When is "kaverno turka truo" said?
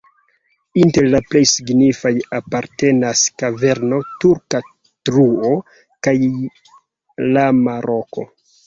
3.43-5.57